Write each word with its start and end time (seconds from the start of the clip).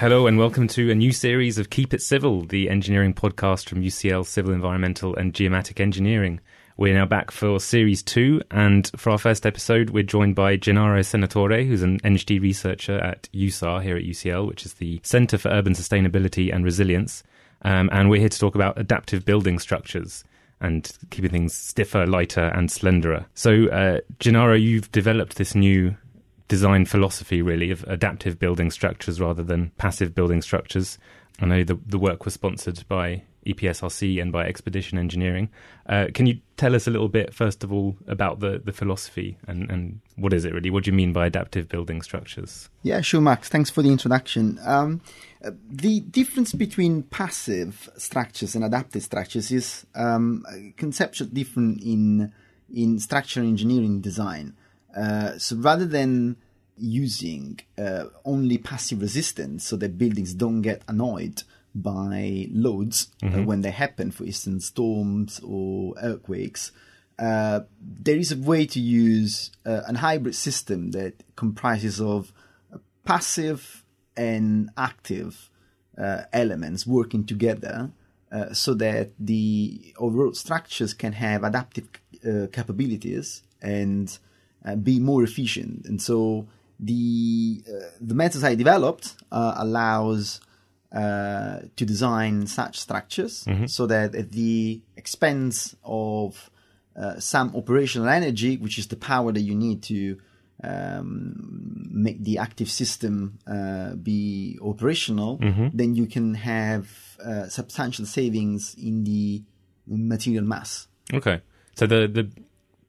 Hello 0.00 0.26
and 0.26 0.38
welcome 0.38 0.66
to 0.68 0.90
a 0.90 0.94
new 0.94 1.12
series 1.12 1.58
of 1.58 1.68
Keep 1.68 1.92
It 1.92 2.00
Civil, 2.00 2.46
the 2.46 2.70
engineering 2.70 3.12
podcast 3.12 3.68
from 3.68 3.82
UCL 3.82 4.24
Civil 4.24 4.54
Environmental 4.54 5.14
and 5.14 5.34
Geomatic 5.34 5.78
Engineering. 5.78 6.40
We're 6.78 6.94
now 6.94 7.04
back 7.04 7.30
for 7.30 7.60
series 7.60 8.02
two, 8.02 8.40
and 8.50 8.90
for 8.96 9.10
our 9.10 9.18
first 9.18 9.44
episode, 9.44 9.90
we're 9.90 10.02
joined 10.02 10.36
by 10.36 10.56
Gennaro 10.56 11.00
Senatore, 11.00 11.66
who's 11.66 11.82
an 11.82 12.00
EngD 12.00 12.40
researcher 12.40 12.96
at 12.98 13.28
USAR 13.34 13.82
here 13.82 13.94
at 13.94 14.04
UCL, 14.04 14.48
which 14.48 14.64
is 14.64 14.72
the 14.72 15.00
Centre 15.02 15.36
for 15.36 15.50
Urban 15.50 15.74
Sustainability 15.74 16.50
and 16.50 16.64
Resilience. 16.64 17.22
Um, 17.60 17.90
and 17.92 18.08
we're 18.08 18.20
here 18.20 18.30
to 18.30 18.38
talk 18.38 18.54
about 18.54 18.78
adaptive 18.78 19.26
building 19.26 19.58
structures 19.58 20.24
and 20.62 20.90
keeping 21.10 21.30
things 21.30 21.54
stiffer, 21.54 22.06
lighter, 22.06 22.46
and 22.54 22.70
slenderer. 22.70 23.26
So, 23.34 23.66
uh, 23.66 24.00
Gennaro, 24.18 24.54
you've 24.54 24.90
developed 24.92 25.36
this 25.36 25.54
new 25.54 25.94
design 26.50 26.84
philosophy, 26.84 27.40
really, 27.40 27.70
of 27.70 27.84
adaptive 27.84 28.38
building 28.38 28.72
structures 28.72 29.20
rather 29.20 29.44
than 29.44 29.70
passive 29.78 30.14
building 30.16 30.42
structures. 30.42 30.98
I 31.40 31.46
know 31.46 31.62
the, 31.62 31.78
the 31.86 31.98
work 31.98 32.24
was 32.24 32.34
sponsored 32.34 32.86
by 32.88 33.22
EPSRC 33.46 34.20
and 34.20 34.32
by 34.32 34.46
Expedition 34.46 34.98
Engineering. 34.98 35.48
Uh, 35.86 36.08
can 36.12 36.26
you 36.26 36.40
tell 36.56 36.74
us 36.74 36.88
a 36.88 36.90
little 36.90 37.08
bit, 37.08 37.32
first 37.32 37.62
of 37.62 37.72
all, 37.72 37.96
about 38.08 38.40
the, 38.40 38.60
the 38.62 38.72
philosophy 38.72 39.38
and, 39.46 39.70
and 39.70 40.00
what 40.16 40.32
is 40.32 40.44
it 40.44 40.52
really? 40.52 40.70
What 40.70 40.84
do 40.84 40.90
you 40.90 40.96
mean 40.96 41.12
by 41.12 41.26
adaptive 41.26 41.68
building 41.68 42.02
structures? 42.02 42.68
Yeah, 42.82 43.00
sure, 43.00 43.20
Max. 43.20 43.48
Thanks 43.48 43.70
for 43.70 43.80
the 43.80 43.90
introduction. 43.90 44.58
Um, 44.66 45.00
the 45.70 46.00
difference 46.00 46.52
between 46.52 47.04
passive 47.04 47.88
structures 47.96 48.56
and 48.56 48.64
adaptive 48.64 49.04
structures 49.04 49.52
is 49.52 49.86
um, 49.94 50.44
conceptually 50.76 51.30
different 51.30 51.80
in 51.80 52.32
in 52.72 52.98
structural 52.98 53.46
engineering 53.46 54.00
design. 54.00 54.54
Uh, 54.96 55.38
so 55.38 55.56
rather 55.56 55.86
than 55.86 56.36
using 56.80 57.60
uh, 57.78 58.04
only 58.24 58.58
passive 58.58 59.00
resistance 59.02 59.64
so 59.64 59.76
that 59.76 59.98
buildings 59.98 60.34
don't 60.34 60.62
get 60.62 60.82
annoyed 60.88 61.42
by 61.74 62.48
loads 62.50 63.08
uh, 63.22 63.26
mm-hmm. 63.26 63.40
uh, 63.40 63.42
when 63.44 63.60
they 63.60 63.70
happen, 63.70 64.10
for 64.10 64.24
instance, 64.24 64.66
storms 64.66 65.40
or 65.44 65.94
earthquakes. 66.02 66.72
Uh, 67.18 67.60
there 67.80 68.16
is 68.16 68.32
a 68.32 68.36
way 68.36 68.66
to 68.66 68.80
use 68.80 69.50
uh, 69.66 69.82
an 69.86 69.96
hybrid 69.96 70.34
system 70.34 70.90
that 70.92 71.14
comprises 71.36 72.00
of 72.00 72.32
passive 73.04 73.84
and 74.16 74.70
active 74.76 75.50
uh, 75.98 76.22
elements 76.32 76.86
working 76.86 77.24
together 77.24 77.90
uh, 78.32 78.52
so 78.52 78.74
that 78.74 79.10
the 79.18 79.94
overall 79.98 80.32
structures 80.32 80.94
can 80.94 81.12
have 81.12 81.44
adaptive 81.44 81.88
capabilities 82.52 83.42
and 83.62 84.18
be 84.82 84.98
more 85.00 85.22
efficient. 85.22 85.86
And 85.86 86.00
so 86.00 86.46
the 86.78 87.62
the 88.00 88.14
methods 88.14 88.44
I 88.44 88.54
developed 88.54 89.16
allows 89.30 90.40
uh, 90.92 91.60
to 91.76 91.86
design 91.86 92.46
such 92.48 92.78
structures 92.80 93.44
mm-hmm. 93.44 93.66
so 93.66 93.86
that 93.86 94.14
at 94.14 94.32
the 94.32 94.82
expense 94.96 95.76
of 95.84 96.50
uh, 96.96 97.18
some 97.20 97.54
operational 97.54 98.08
energy, 98.08 98.56
which 98.56 98.76
is 98.76 98.88
the 98.88 98.96
power 98.96 99.30
that 99.30 99.40
you 99.40 99.54
need 99.54 99.84
to 99.84 100.18
um, 100.64 101.86
make 101.92 102.24
the 102.24 102.38
active 102.38 102.68
system 102.68 103.38
uh, 103.46 103.94
be 103.94 104.58
operational, 104.60 105.38
mm-hmm. 105.38 105.68
then 105.72 105.94
you 105.94 106.06
can 106.06 106.34
have 106.34 106.88
uh, 107.24 107.46
substantial 107.46 108.04
savings 108.04 108.74
in 108.74 109.04
the 109.04 109.42
material 109.86 110.44
mass. 110.44 110.88
Okay, 111.14 111.40
so 111.76 111.86
the 111.86 112.08
the 112.08 112.28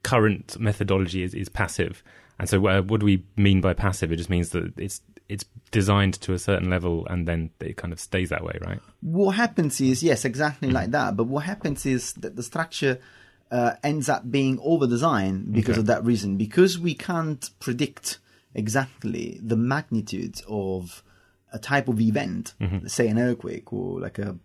current 0.02 0.58
methodology 0.58 1.22
is, 1.22 1.34
is 1.34 1.48
passive. 1.48 2.02
And 2.38 2.48
so, 2.48 2.66
uh, 2.66 2.82
what 2.82 3.00
do 3.00 3.06
we 3.06 3.24
mean 3.36 3.60
by 3.60 3.74
passive? 3.74 4.10
It 4.12 4.16
just 4.16 4.30
means 4.30 4.50
that 4.50 4.72
it's 4.76 5.00
it's 5.28 5.44
designed 5.70 6.14
to 6.20 6.34
a 6.34 6.38
certain 6.38 6.68
level 6.68 7.06
and 7.06 7.26
then 7.26 7.50
it 7.60 7.76
kind 7.76 7.92
of 7.92 8.00
stays 8.00 8.28
that 8.30 8.44
way, 8.44 8.58
right? 8.60 8.80
What 9.00 9.32
happens 9.32 9.80
is, 9.80 10.02
yes, 10.02 10.24
exactly 10.24 10.68
mm-hmm. 10.68 10.74
like 10.74 10.90
that. 10.90 11.16
But 11.16 11.24
what 11.24 11.44
happens 11.44 11.86
is 11.86 12.12
that 12.14 12.36
the 12.36 12.42
structure 12.42 12.98
uh, 13.50 13.74
ends 13.82 14.08
up 14.08 14.30
being 14.30 14.58
over 14.62 14.86
designed 14.86 15.52
because 15.52 15.74
okay. 15.74 15.80
of 15.80 15.86
that 15.86 16.04
reason. 16.04 16.36
Because 16.36 16.78
we 16.78 16.94
can't 16.94 17.48
predict 17.60 18.18
exactly 18.54 19.40
the 19.42 19.56
magnitude 19.56 20.40
of 20.48 21.02
a 21.52 21.58
type 21.58 21.88
of 21.88 22.00
event, 22.00 22.54
mm-hmm. 22.60 22.86
say 22.86 23.08
an 23.08 23.18
earthquake 23.18 23.72
or 23.72 24.00
like 24.00 24.18
a 24.18 24.36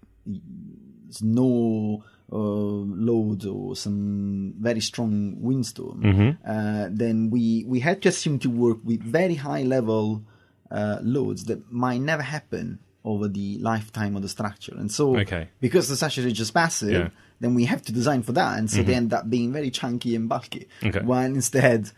snow 1.10 2.04
uh, 2.32 2.36
load 2.38 3.46
or 3.46 3.76
some 3.76 4.54
very 4.60 4.82
strong 4.82 5.36
windstorm, 5.40 6.02
mm-hmm. 6.04 6.50
uh, 6.50 6.88
then 6.92 7.30
we, 7.30 7.64
we 7.68 7.80
had 7.80 8.02
to 8.02 8.10
assume 8.10 8.40
to 8.40 8.50
work 8.50 8.80
with 8.84 9.02
very 9.02 9.36
high 9.36 9.64
level 9.64 10.24
uh, 10.72 10.98
loads 11.02 11.46
that 11.46 11.72
might 11.72 12.02
never 12.02 12.24
happen 12.24 12.80
over 13.06 13.30
the 13.30 13.58
lifetime 13.60 14.16
of 14.18 14.22
the 14.22 14.28
structure. 14.28 14.76
And 14.76 14.92
so, 14.92 15.18
okay. 15.18 15.48
because 15.62 15.88
the 15.88 15.96
structure 15.96 16.28
is 16.28 16.34
just 16.34 16.54
passive, 16.54 16.92
yeah. 16.92 17.10
then 17.40 17.56
we 17.56 17.64
have 17.66 17.82
to 17.84 17.94
design 17.94 18.22
for 18.24 18.34
that. 18.34 18.60
And 18.60 18.70
so 18.70 18.80
mm-hmm. 18.80 18.88
they 18.88 18.96
end 18.96 19.14
up 19.14 19.30
being 19.30 19.54
very 19.54 19.72
chunky 19.72 20.14
and 20.14 20.28
bulky. 20.28 20.68
Okay. 20.84 21.00
When 21.00 21.36
instead, 21.36 21.92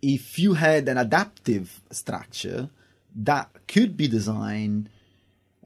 if 0.00 0.38
you 0.38 0.54
had 0.54 0.88
an 0.88 0.96
adaptive 0.96 1.82
structure 1.90 2.70
that 3.16 3.50
could 3.68 3.96
be 3.96 4.08
designed 4.08 4.88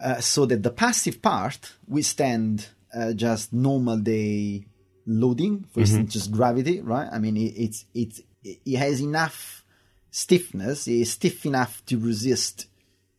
uh, 0.00 0.20
so 0.20 0.46
that 0.46 0.62
the 0.62 0.70
passive 0.70 1.22
part 1.22 1.74
withstand 1.86 2.68
uh, 2.94 3.12
just 3.12 3.52
normal 3.52 3.98
day 3.98 4.66
loading, 5.06 5.60
for 5.60 5.66
mm-hmm. 5.66 5.80
instance, 5.80 6.12
just 6.12 6.32
gravity, 6.32 6.80
right? 6.80 7.08
I 7.10 7.18
mean, 7.18 7.36
it, 7.36 7.54
it's, 7.56 7.84
it's, 7.94 8.20
it 8.44 8.76
has 8.76 9.00
enough 9.00 9.58
stiffness 10.10 10.88
It 10.88 11.00
is 11.00 11.12
stiff 11.12 11.46
enough 11.46 11.84
to 11.86 11.98
resist 11.98 12.66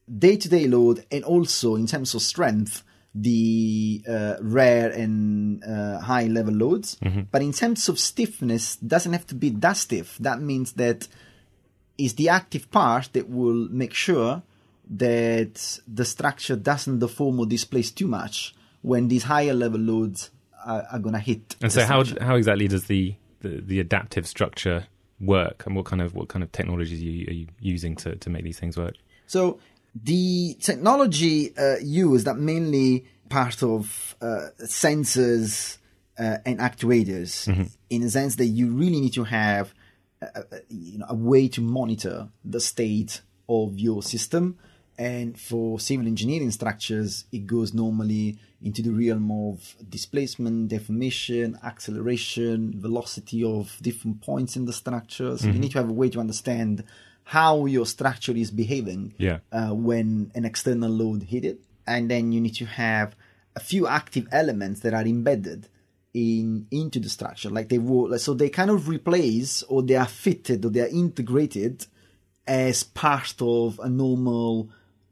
day-to-day 0.07 0.67
load 0.67 1.05
and 1.11 1.23
also 1.23 1.75
in 1.75 1.85
terms 1.85 2.15
of 2.15 2.21
strength 2.21 2.83
the 3.13 4.03
uh, 4.07 4.35
rare 4.41 4.91
and 4.91 5.63
uh, 5.63 5.99
high 5.99 6.25
level 6.25 6.53
loads 6.53 6.95
mm-hmm. 6.95 7.21
but 7.31 7.41
in 7.41 7.53
terms 7.53 7.89
of 7.89 7.99
stiffness 7.99 8.75
doesn't 8.77 9.13
have 9.13 9.25
to 9.27 9.35
be 9.35 9.49
that 9.49 9.77
stiff 9.77 10.17
that 10.19 10.41
means 10.41 10.73
that 10.73 11.07
is 11.97 12.15
the 12.15 12.29
active 12.29 12.71
part 12.71 13.09
that 13.13 13.29
will 13.29 13.67
make 13.69 13.93
sure 13.93 14.41
that 14.89 15.79
the 15.87 16.05
structure 16.05 16.55
doesn't 16.55 16.99
deform 16.99 17.39
or 17.39 17.45
displace 17.45 17.91
too 17.91 18.07
much 18.07 18.55
when 18.81 19.07
these 19.07 19.23
higher 19.23 19.53
level 19.53 19.79
loads 19.79 20.31
are, 20.65 20.85
are 20.91 20.99
going 20.99 21.13
to 21.13 21.19
hit 21.19 21.55
and 21.61 21.71
so 21.71 21.83
how, 21.85 22.03
how 22.21 22.35
exactly 22.35 22.67
does 22.67 22.85
the, 22.85 23.15
the, 23.41 23.61
the 23.61 23.79
adaptive 23.79 24.27
structure 24.27 24.87
work, 25.21 25.65
and 25.65 25.75
what 25.75 25.85
kind 25.85 26.01
of 26.01 26.15
what 26.15 26.29
kind 26.29 26.43
of 26.43 26.51
technologies 26.51 27.01
are 27.01 27.03
you, 27.03 27.27
are 27.27 27.33
you 27.33 27.47
using 27.59 27.93
to 27.93 28.15
to 28.15 28.29
make 28.29 28.43
these 28.43 28.57
things 28.57 28.77
work? 28.77 28.95
So 29.27 29.59
the 29.93 30.55
technology 30.61 31.53
uh, 31.57 31.75
used 31.81 32.25
that 32.25 32.37
mainly 32.37 33.05
part 33.27 33.61
of 33.61 34.15
uh, 34.21 34.47
sensors 34.63 35.77
uh, 36.17 36.37
and 36.45 36.59
actuators, 36.59 37.47
mm-hmm. 37.47 37.63
in 37.89 38.03
a 38.03 38.09
sense 38.09 38.37
that 38.37 38.45
you 38.45 38.71
really 38.71 39.01
need 39.01 39.13
to 39.13 39.25
have 39.25 39.73
a, 40.21 40.25
a, 40.39 40.43
you 40.69 40.99
know, 40.99 41.05
a 41.09 41.15
way 41.15 41.49
to 41.49 41.61
monitor 41.61 42.29
the 42.45 42.59
state 42.61 43.21
of 43.49 43.77
your 43.77 44.01
system. 44.01 44.57
And 44.97 45.39
for 45.39 45.79
civil 45.79 46.07
engineering 46.07 46.51
structures, 46.51 47.25
it 47.31 47.45
goes 47.45 47.73
normally 47.73 48.37
into 48.61 48.81
the 48.81 48.91
realm 48.91 49.31
of 49.31 49.75
displacement, 49.89 50.67
deformation, 50.67 51.57
acceleration, 51.63 52.73
velocity 52.79 53.43
of 53.43 53.77
different 53.81 54.21
points 54.21 54.55
in 54.55 54.65
the 54.65 54.73
structure. 54.73 55.37
So 55.37 55.45
mm-hmm. 55.45 55.53
you 55.53 55.59
need 55.59 55.71
to 55.71 55.77
have 55.77 55.89
a 55.89 55.93
way 55.93 56.09
to 56.09 56.19
understand 56.19 56.83
how 57.23 57.65
your 57.65 57.85
structure 57.85 58.33
is 58.33 58.51
behaving 58.51 59.13
yeah. 59.17 59.39
uh, 59.51 59.69
when 59.69 60.31
an 60.35 60.45
external 60.45 60.89
load 60.89 61.23
hit 61.23 61.45
it. 61.45 61.61
And 61.87 62.09
then 62.09 62.31
you 62.31 62.41
need 62.41 62.55
to 62.55 62.65
have 62.65 63.15
a 63.55 63.59
few 63.59 63.87
active 63.87 64.27
elements 64.31 64.81
that 64.81 64.93
are 64.93 65.03
embedded 65.03 65.69
in 66.13 66.67
into 66.71 66.99
the 66.99 67.09
structure. 67.09 67.49
Like 67.49 67.69
they 67.69 67.77
will, 67.77 68.17
so 68.19 68.33
they 68.33 68.49
kind 68.49 68.69
of 68.69 68.89
replace 68.89 69.63
or 69.63 69.83
they 69.83 69.95
are 69.95 70.07
fitted 70.07 70.65
or 70.65 70.69
they 70.69 70.81
are 70.81 70.87
integrated 70.87 71.85
as 72.47 72.83
part 72.83 73.35
of 73.41 73.79
a 73.79 73.89
normal 73.89 74.69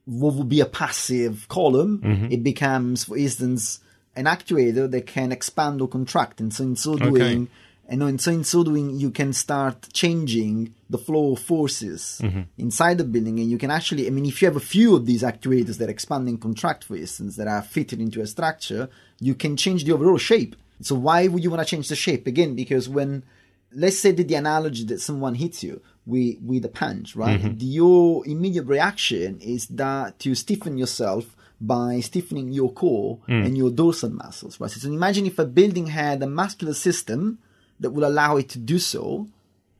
what 0.08 0.36
would 0.36 0.48
be 0.48 0.62
a 0.62 0.66
passive 0.66 1.48
column, 1.50 2.00
mm-hmm. 2.00 2.32
it 2.32 2.42
becomes, 2.42 3.04
for 3.04 3.18
instance, 3.18 3.82
an 4.16 4.24
actuator 4.24 4.90
that 4.90 5.06
can 5.06 5.34
expand 5.34 5.82
or 5.82 5.88
contract. 5.90 6.40
And 6.40 6.54
so 6.54 6.64
in 6.64 6.78
so 6.78 6.96
doing, 6.96 7.44
okay. 7.44 7.52
and 7.90 8.02
in 8.02 8.18
so, 8.18 8.32
in 8.32 8.46
so 8.46 8.64
doing, 8.64 8.98
you 8.98 9.12
can 9.12 9.34
start 9.34 9.90
changing 9.92 10.74
the 10.90 10.98
flow 10.98 11.34
of 11.34 11.40
forces 11.40 12.22
mm-hmm. 12.24 12.44
inside 12.58 13.00
the 13.00 13.04
building. 13.04 13.38
And 13.40 13.52
you 13.52 13.58
can 13.58 13.70
actually, 13.70 14.08
I 14.08 14.10
mean, 14.10 14.26
if 14.26 14.42
you 14.42 14.48
have 14.48 14.56
a 14.56 14.62
few 14.62 14.96
of 14.96 15.06
these 15.06 15.24
actuators 15.24 15.78
that 15.80 15.90
expand 15.90 16.30
and 16.30 16.40
contract, 16.40 16.86
for 16.86 16.96
instance, 16.96 17.36
that 17.36 17.50
are 17.50 17.62
fitted 17.62 18.00
into 18.00 18.22
a 18.22 18.28
structure, 18.28 18.90
you 19.20 19.36
can 19.36 19.58
change 19.58 19.84
the 19.84 19.92
overall 19.92 20.18
shape. 20.18 20.56
So 20.82 20.96
why 20.96 21.28
would 21.28 21.44
you 21.44 21.50
want 21.50 21.68
to 21.68 21.70
change 21.70 21.90
the 21.90 21.98
shape? 21.98 22.28
Again, 22.28 22.56
because 22.56 22.88
when, 22.88 23.24
let's 23.72 24.00
say 24.00 24.12
that 24.12 24.28
the 24.28 24.36
analogy 24.36 24.84
that 24.86 25.02
someone 25.02 25.36
hits 25.36 25.64
you, 25.64 25.82
with 26.08 26.38
with 26.42 26.66
a 26.66 26.70
punch, 26.70 27.16
right? 27.16 27.40
Mm-hmm. 27.40 27.58
Your 27.60 28.26
immediate 28.26 28.66
reaction 28.66 29.40
is 29.42 29.68
that 29.68 30.18
to 30.20 30.34
stiffen 30.34 30.78
yourself 30.78 31.36
by 31.60 32.00
stiffening 32.00 32.52
your 32.52 32.72
core 32.72 33.20
mm. 33.28 33.46
and 33.46 33.58
your 33.58 33.70
dorsal 33.70 34.12
muscles, 34.12 34.60
right? 34.60 34.70
So 34.70 34.88
imagine 34.88 35.26
if 35.26 35.38
a 35.40 35.46
building 35.46 35.88
had 35.88 36.24
a 36.24 36.28
muscular 36.28 36.74
system 36.74 37.40
that 37.80 37.92
would 37.92 38.04
allow 38.04 38.38
it 38.38 38.50
to 38.50 38.60
do 38.60 38.80
so, 38.80 39.28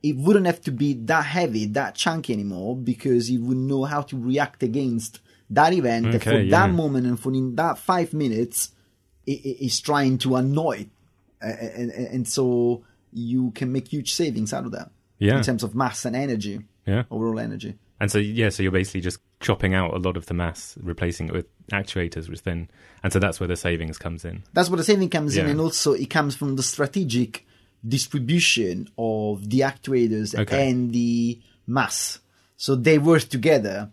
it 0.02 0.16
wouldn't 0.16 0.46
have 0.46 0.60
to 0.62 0.70
be 0.70 0.92
that 0.94 1.24
heavy, 1.24 1.66
that 1.66 1.94
chunky 1.94 2.32
anymore, 2.32 2.76
because 2.76 3.30
it 3.30 3.38
would 3.38 3.56
know 3.56 3.84
how 3.84 4.02
to 4.02 4.18
react 4.20 4.62
against 4.62 5.20
that 5.50 5.72
event 5.72 6.12
that 6.12 6.22
for 6.22 6.30
Okay, 6.30 6.50
that 6.50 6.70
moment 6.70 7.06
and 7.06 7.18
for 7.18 7.32
in 7.32 7.56
that 7.56 7.78
five 7.78 8.12
minutes 8.12 8.72
it, 9.26 9.40
it 9.44 9.64
is 9.64 9.80
trying 9.80 10.18
to 10.18 10.36
annoy 10.36 10.78
it. 10.78 10.88
Uh, 11.40 11.46
and, 11.46 11.90
and, 11.92 12.06
and 12.08 12.28
so 12.28 12.82
you 13.12 13.50
can 13.52 13.72
make 13.72 13.88
huge 13.88 14.12
savings 14.12 14.52
out 14.52 14.64
of 14.66 14.72
that 14.72 14.90
Yeah. 15.18 15.36
in 15.38 15.42
terms 15.42 15.62
of 15.62 15.74
mass 15.74 16.04
and 16.04 16.14
energy 16.16 16.60
Yeah. 16.86 17.04
overall 17.10 17.38
energy 17.38 17.74
And 18.00 18.10
so 18.10 18.18
yeah, 18.18 18.48
so 18.50 18.62
you're 18.62 18.70
basically 18.72 19.00
just 19.00 19.18
chopping 19.40 19.74
out 19.74 19.92
a 19.94 19.98
lot 19.98 20.16
of 20.16 20.26
the 20.26 20.34
mass, 20.34 20.76
replacing 20.80 21.28
it 21.28 21.32
with 21.32 21.46
actuators, 21.72 22.28
which 22.28 22.42
then 22.42 22.68
and 23.02 23.12
so 23.12 23.18
that's 23.18 23.40
where 23.40 23.48
the 23.48 23.56
savings 23.56 23.98
comes 23.98 24.24
in. 24.24 24.42
That's 24.52 24.68
where 24.70 24.76
the 24.76 24.84
saving 24.84 25.10
comes 25.10 25.36
in, 25.36 25.46
and 25.46 25.60
also 25.60 25.92
it 25.94 26.08
comes 26.10 26.34
from 26.36 26.56
the 26.56 26.62
strategic 26.62 27.44
distribution 27.86 28.88
of 28.96 29.48
the 29.50 29.60
actuators 29.60 30.38
Okay. 30.38 30.70
and 30.70 30.92
the 30.92 31.38
mass. 31.66 32.20
So 32.56 32.74
they 32.74 32.98
work 32.98 33.22
together. 33.24 33.90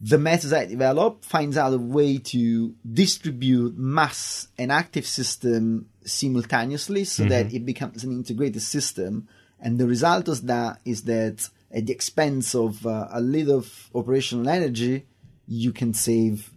The 0.00 0.18
methods 0.18 0.52
I 0.52 0.66
develop 0.66 1.24
finds 1.24 1.56
out 1.56 1.72
a 1.72 1.78
way 1.78 2.18
to 2.18 2.74
distribute 2.90 3.76
mass 3.78 4.48
and 4.58 4.72
active 4.72 5.06
system 5.06 5.86
simultaneously 6.04 7.04
so 7.04 7.24
that 7.24 7.52
it 7.52 7.64
becomes 7.64 8.04
an 8.04 8.12
integrated 8.12 8.62
system. 8.62 9.28
And 9.60 9.78
the 9.78 9.86
result 9.86 10.28
of 10.28 10.46
that 10.46 10.80
is 10.84 11.02
that 11.02 11.48
at 11.70 11.86
the 11.86 11.92
expense 11.92 12.54
of 12.54 12.86
uh, 12.86 13.08
a 13.12 13.20
little 13.20 13.58
of 13.58 13.90
operational 13.94 14.48
energy, 14.48 15.06
you 15.46 15.72
can 15.72 15.94
save 15.94 16.50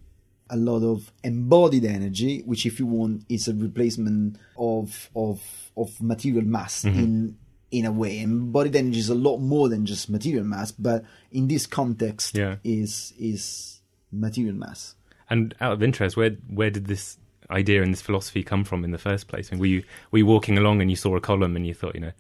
a 0.50 0.58
lot 0.58 0.84
of 0.84 1.12
embodied 1.24 1.86
energy, 1.86 2.42
which, 2.42 2.66
if 2.66 2.80
you 2.80 2.86
want, 2.86 3.24
is 3.30 3.48
a 3.48 3.54
replacement 3.54 4.38
of 4.58 5.10
of 5.16 5.42
of 5.76 6.00
material 6.02 6.46
mass 6.46 6.84
in 6.86 7.38
in 7.72 7.86
a 7.86 7.92
way. 7.92 8.20
Embodied 8.22 8.76
energy 8.76 9.00
is 9.00 9.10
a 9.10 9.16
lot 9.16 9.38
more 9.38 9.70
than 9.70 9.86
just 9.86 10.10
material 10.10 10.44
mass, 10.46 10.72
but 10.72 11.04
in 11.32 11.48
this 11.48 11.66
context, 11.66 12.36
Yeah. 12.38 12.58
is 12.64 13.14
is 13.18 13.82
material 14.12 14.56
mass. 14.56 14.96
And 15.30 15.56
out 15.60 15.74
of 15.74 15.82
interest, 15.82 16.16
where 16.16 16.32
where 16.48 16.70
did 16.70 16.86
this 16.86 17.18
idea 17.50 17.84
and 17.84 17.92
this 17.94 18.02
philosophy 18.02 18.44
come 18.44 18.64
from 18.64 18.84
in 18.84 18.92
the 18.92 18.98
first 18.98 19.28
place? 19.28 19.50
I 19.52 19.56
mean, 19.56 19.60
were 19.60 19.66
you 19.68 19.84
were 20.12 20.20
you 20.20 20.26
walking 20.26 20.58
along 20.58 20.82
and 20.82 20.90
you 20.90 20.96
saw 20.96 21.16
a 21.16 21.22
column 21.22 21.56
and 21.56 21.66
you 21.66 21.74
thought, 21.74 21.96
you 21.96 22.02
know, 22.02 22.12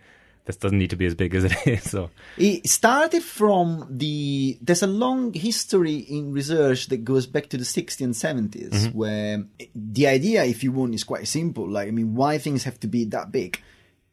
this 0.45 0.55
doesn't 0.57 0.77
need 0.77 0.91
to 0.91 0.95
be 0.95 1.05
as 1.05 1.15
big 1.15 1.33
as 1.35 1.43
it 1.43 1.55
is? 1.67 1.93
Or 1.93 2.09
It 2.37 2.67
started 2.69 3.23
from 3.23 3.87
the. 3.89 4.57
There's 4.61 4.83
a 4.83 4.87
long 4.87 5.33
history 5.33 5.95
in 5.95 6.31
research 6.31 6.87
that 6.87 7.03
goes 7.03 7.25
back 7.25 7.49
to 7.49 7.57
the 7.57 7.63
60s 7.63 8.01
and 8.01 8.13
70s, 8.13 8.93
where 8.93 9.43
the 9.73 10.07
idea, 10.07 10.43
if 10.45 10.63
you 10.63 10.71
want, 10.71 10.93
is 10.93 11.03
quite 11.03 11.27
simple. 11.27 11.69
Like, 11.69 11.87
I 11.87 11.91
mean, 11.91 12.15
why 12.15 12.37
things 12.37 12.63
have 12.63 12.79
to 12.81 12.87
be 12.87 13.05
that 13.05 13.31
big? 13.31 13.59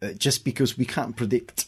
Uh, 0.01 0.13
just 0.15 0.45
because 0.45 0.77
we 0.77 0.85
can't 0.85 1.17
predict. 1.17 1.67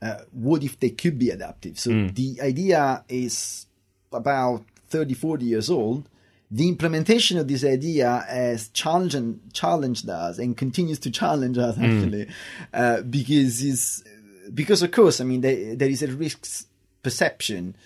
Uh, 0.00 0.18
what 0.32 0.62
if 0.62 0.78
they 0.78 0.90
could 0.90 1.18
be 1.18 1.30
adaptive? 1.30 1.78
So 1.78 1.90
the 1.90 2.40
idea 2.40 3.02
is 3.08 3.66
about 4.12 4.64
30, 4.88 5.14
40 5.14 5.44
years 5.44 5.70
old. 5.70 6.08
The 6.50 6.68
implementation 6.68 7.38
of 7.38 7.46
this 7.46 7.64
idea 7.64 8.24
has 8.28 8.68
challenged, 8.68 9.54
challenged 9.54 10.08
us 10.08 10.38
and 10.38 10.56
continues 10.56 10.98
to 11.00 11.10
challenge 11.10 11.58
us 11.58 11.78
actually, 11.78 12.28
uh, 12.74 13.02
because 13.02 13.62
is 13.62 14.04
because 14.52 14.82
of 14.82 14.90
course, 14.90 15.20
I 15.20 15.24
mean, 15.24 15.42
there, 15.42 15.76
there 15.76 15.88
is 15.88 16.02
a 16.02 16.08
risk 16.08 16.66
perception 17.02 17.76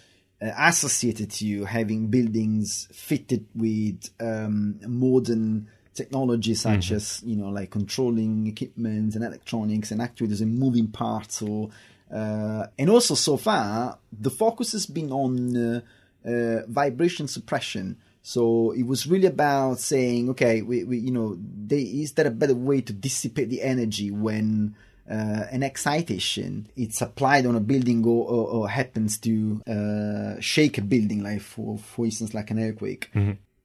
uh, 0.42 0.50
associated 0.58 1.30
to 1.32 1.46
you 1.46 1.64
having 1.64 2.08
buildings 2.08 2.88
fitted 2.92 3.46
with 3.54 4.10
um, 4.20 4.80
modern 4.86 5.68
technology 5.94 6.54
such 6.54 6.90
as 6.90 7.22
you 7.24 7.36
know 7.36 7.48
like 7.48 7.70
controlling 7.70 8.48
equipment 8.48 9.14
and 9.14 9.24
electronics 9.24 9.92
and 9.92 10.00
actuators 10.00 10.40
and 10.40 10.58
moving 10.58 10.88
parts 10.88 11.40
or 11.40 11.70
uh, 12.12 12.66
and 12.78 12.90
also 12.90 13.14
so 13.14 13.36
far 13.36 13.96
the 14.12 14.30
focus 14.30 14.72
has 14.72 14.86
been 14.86 15.12
on 15.12 15.56
uh, 15.56 15.80
uh, 16.28 16.66
vibration 16.66 17.28
suppression 17.28 17.96
so 18.26 18.70
it 18.70 18.86
was 18.86 19.06
really 19.06 19.26
about 19.26 19.78
saying 19.78 20.30
okay 20.30 20.62
we, 20.62 20.82
we 20.82 20.96
you 20.96 21.10
know 21.10 21.36
there, 21.38 21.78
is 21.78 22.12
there 22.12 22.26
a 22.26 22.30
better 22.30 22.54
way 22.54 22.80
to 22.80 22.92
dissipate 22.92 23.50
the 23.50 23.60
energy 23.62 24.10
when 24.10 24.74
uh, 25.10 25.44
an 25.50 25.62
excitation 25.62 26.66
it's 26.74 27.02
applied 27.02 27.44
on 27.44 27.54
a 27.54 27.60
building 27.60 28.02
or, 28.06 28.26
or, 28.26 28.48
or 28.48 28.68
happens 28.70 29.18
to 29.18 29.60
uh, 29.68 30.40
shake 30.40 30.78
a 30.78 30.82
building 30.82 31.22
like 31.22 31.42
for 31.42 31.76
for 31.76 32.06
instance 32.06 32.32
like 32.32 32.50
an 32.50 32.58
earthquake? 32.58 33.10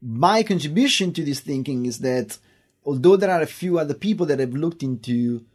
My 0.02 0.44
contribution 0.44 1.14
to 1.14 1.24
this 1.24 1.40
thinking 1.40 1.86
is 1.86 2.00
that 2.00 2.38
although 2.86 3.16
there 3.16 3.32
are 3.32 3.42
a 3.42 3.48
few 3.48 3.80
other 3.80 3.94
people 3.94 4.26
that 4.26 4.40
have 4.40 4.54
looked 4.54 4.84
into 4.84 5.46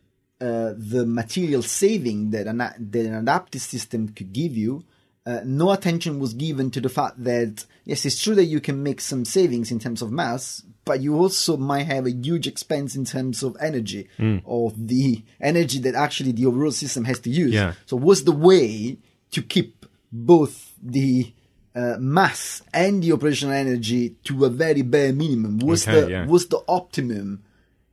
uh, 0.41 0.73
the 0.77 1.05
material 1.07 1.62
saving 1.62 2.31
that 2.31 2.47
an, 2.47 2.59
that 2.59 3.07
an 3.07 3.15
adaptive 3.15 3.61
system 3.62 4.09
could 4.09 4.33
give 4.33 4.57
you, 4.57 4.85
uh, 5.26 5.41
no 5.44 5.71
attention 5.71 6.19
was 6.19 6.35
given 6.35 6.71
to 6.71 6.81
the 6.81 6.88
fact 6.88 7.23
that 7.25 7.65
yes, 7.85 8.05
it's 8.05 8.23
true 8.23 8.35
that 8.35 8.44
you 8.44 8.61
can 8.61 8.82
make 8.82 9.00
some 9.00 9.25
savings 9.25 9.71
in 9.71 9.79
terms 9.79 10.03
of 10.03 10.11
mass, 10.12 10.62
but 10.85 11.00
you 11.00 11.17
also 11.17 11.56
might 11.56 11.85
have 11.85 12.06
a 12.06 12.11
huge 12.11 12.47
expense 12.47 12.94
in 12.94 13.05
terms 13.05 13.43
of 13.43 13.56
energy 13.61 14.09
or 14.44 14.73
the 14.76 15.23
energy 15.41 15.79
that 15.81 15.94
actually 15.94 16.32
the 16.32 16.44
overall 16.47 16.71
system 16.71 17.05
has 17.05 17.19
to 17.21 17.31
use. 17.31 17.55
Yeah. 17.55 17.73
So, 17.87 17.97
what's 17.97 18.23
the 18.23 18.32
way 18.32 18.99
to 19.31 19.43
keep 19.43 19.87
both 20.12 20.75
the 20.82 21.32
uh, 21.75 21.97
mass 21.99 22.62
and 22.73 23.03
the 23.03 23.12
operational 23.12 23.55
energy 23.55 24.17
to 24.25 24.44
a 24.44 24.50
very 24.50 24.82
bare 24.82 25.12
minimum? 25.12 25.59
What's 25.59 25.88
Okay, 25.88 26.03
the 26.03 26.11
yeah. 26.11 26.26
what's 26.26 26.47
the 26.47 26.62
optimum 26.69 27.43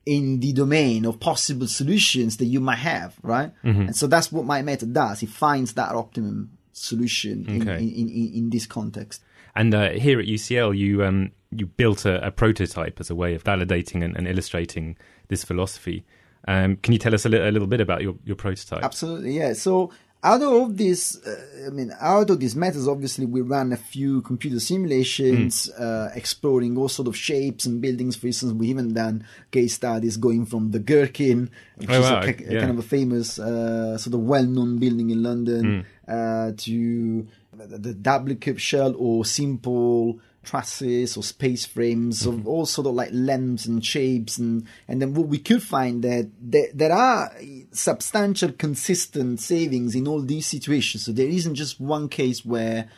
in 0.05 0.39
the 0.39 0.51
domain 0.51 1.05
of 1.05 1.19
possible 1.19 1.67
solutions 1.67 2.37
that 2.37 2.45
you 2.45 2.59
might 2.59 2.79
have, 2.79 3.15
right? 3.21 3.51
Mm-hmm. 3.63 3.81
And 3.81 3.95
so 3.95 4.07
that's 4.07 4.31
what 4.31 4.45
my 4.45 4.61
method 4.61 4.93
does. 4.93 5.21
It 5.23 5.29
finds 5.29 5.73
that 5.73 5.93
optimum 5.93 6.57
solution 6.73 7.45
in, 7.47 7.61
Okay. 7.61 7.83
in, 7.83 7.89
in, 7.89 8.09
in, 8.09 8.31
in 8.33 8.49
this 8.49 8.65
context. 8.65 9.23
And 9.55 9.73
uh, 9.73 9.89
here 9.91 10.19
at 10.19 10.25
UCL, 10.27 10.77
you 10.77 11.03
um, 11.03 11.31
you 11.51 11.65
built 11.65 12.05
a, 12.05 12.25
a 12.25 12.31
prototype 12.31 12.99
as 12.99 13.09
a 13.09 13.15
way 13.15 13.33
of 13.35 13.43
validating 13.43 14.03
and, 14.03 14.15
and 14.15 14.27
illustrating 14.27 14.97
this 15.27 15.43
philosophy. 15.43 16.05
Um, 16.47 16.77
can 16.77 16.93
you 16.93 16.99
tell 16.99 17.13
us 17.13 17.25
a, 17.25 17.29
li- 17.29 17.37
a 17.37 17.51
little 17.51 17.67
bit 17.67 17.81
about 17.81 18.01
your, 18.01 18.15
your 18.25 18.35
prototype? 18.35 18.83
Absolutely, 18.83 19.37
yeah. 19.37 19.53
So 19.53 19.91
out 20.23 20.41
of 20.43 20.77
this, 20.77 21.17
uh, 21.25 21.65
I 21.67 21.69
mean, 21.71 21.91
out 21.99 22.29
of 22.29 22.39
these 22.39 22.55
methods, 22.55 22.87
obviously, 22.87 23.25
we 23.25 23.41
ran 23.41 23.71
a 23.73 23.77
few 23.77 24.21
computer 24.21 24.59
simulations, 24.59 25.69
Hmm. 25.75 25.83
uh, 25.83 26.07
exploring 26.15 26.77
all 26.77 26.89
sort 26.89 27.07
of 27.07 27.15
shapes 27.15 27.65
and 27.65 27.81
buildings. 27.81 28.15
For 28.15 28.27
instance, 28.27 28.53
we 28.53 28.67
even 28.67 28.93
done 28.93 29.23
case 29.51 29.73
studies 29.73 30.17
going 30.17 30.45
from 30.45 30.71
the 30.71 30.79
Gherkin, 30.79 31.49
which 31.77 31.89
Oh, 31.89 31.93
is 32.01 32.09
wow, 32.09 32.21
a, 32.21 32.33
ki- 32.33 32.45
yeah. 32.49 32.59
kind 32.59 32.71
of 32.71 32.79
a 32.79 32.83
famous, 32.83 33.39
uh, 33.39 33.97
sort 33.97 34.13
of 34.13 34.21
well-known 34.21 34.77
building 34.77 35.09
in 35.09 35.23
London, 35.23 35.85
Hmm. 36.07 36.11
uh, 36.11 36.51
to 36.57 37.27
the, 37.57 37.77
the 37.77 37.93
double 37.93 38.35
cube 38.35 38.59
shell 38.59 38.93
or 38.97 39.25
simple 39.25 40.19
trusses 40.43 41.15
or 41.17 41.23
space 41.23 41.65
frames 41.65 42.21
Mm-hmm. 42.23 42.39
of 42.39 42.47
all 42.47 42.65
sort 42.65 42.87
of 42.87 42.93
like 42.95 43.09
lengths 43.13 43.65
and 43.65 43.85
shapes 43.85 44.37
and 44.39 44.65
and 44.87 45.01
then 45.01 45.13
what 45.13 45.27
we 45.27 45.37
could 45.37 45.61
find 45.61 46.03
that 46.03 46.29
there, 46.41 46.67
there 46.73 46.91
are 46.91 47.31
substantial 47.71 48.51
consistent 48.51 49.39
savings 49.39 49.95
in 49.95 50.07
all 50.07 50.21
these 50.21 50.47
situations 50.47 51.05
so 51.05 51.11
there 51.11 51.27
isn't 51.27 51.55
just 51.55 51.79
one 51.79 52.09
case 52.09 52.43
where 52.45 52.89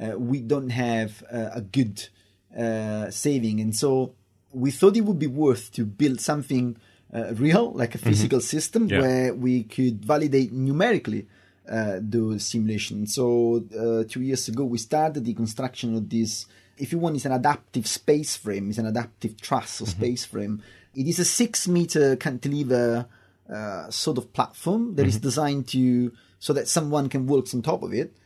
uh, 0.00 0.18
we 0.18 0.40
don't 0.40 0.70
have 0.70 1.22
uh, 1.32 1.50
a 1.54 1.60
good 1.60 2.08
uh, 2.56 3.10
saving 3.10 3.60
and 3.60 3.74
so 3.76 4.14
we 4.52 4.70
thought 4.70 4.96
it 4.96 5.02
would 5.04 5.18
be 5.18 5.26
worth 5.26 5.72
to 5.72 5.84
build 5.84 6.20
something 6.20 6.76
uh, 7.14 7.32
real 7.34 7.72
like 7.72 7.94
a 7.94 7.98
physical 7.98 8.40
system 8.40 8.88
Yeah. 8.88 9.00
where 9.00 9.34
we 9.34 9.64
could 9.64 10.04
validate 10.04 10.52
numerically 10.52 11.26
uh, 11.68 11.98
those 12.00 12.44
simulations. 12.46 13.14
So 13.14 13.62
uh, 13.78 14.02
two 14.08 14.22
years 14.22 14.48
ago, 14.48 14.64
we 14.64 14.78
started 14.78 15.24
the 15.24 15.34
construction 15.34 15.94
of 15.94 16.08
this. 16.08 16.46
If 16.80 16.92
you 16.92 16.98
want, 16.98 17.16
it's 17.16 17.24
an 17.26 17.32
adaptive 17.32 17.86
space 17.86 18.36
frame. 18.36 18.70
It's 18.70 18.78
an 18.78 18.86
adaptive 18.86 19.40
truss 19.40 19.80
or 19.80 19.86
space 19.86 20.24
frame. 20.24 20.62
It 20.94 21.06
is 21.06 21.18
a 21.18 21.24
six-meter 21.24 22.16
cantilever 22.16 23.06
uh, 23.52 23.90
sort 23.90 24.18
of 24.18 24.32
platform 24.32 24.94
that 24.96 25.06
is 25.06 25.18
designed 25.18 25.68
to 25.68 26.12
so 26.38 26.52
that 26.52 26.68
someone 26.68 27.08
can 27.08 27.26
walk 27.26 27.52
on 27.54 27.62
top 27.62 27.82
of 27.82 27.92
it. 27.92 28.16